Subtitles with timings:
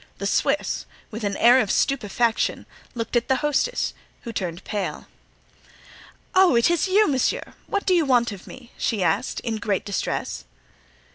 [0.17, 2.65] The Swiss, with an air of stupefaction,
[2.95, 5.05] looked at the hostess, who turned pale.
[6.33, 7.53] "Ah, it is you, monsieur!
[7.67, 10.45] What do you want of me?" she asked, in great distress.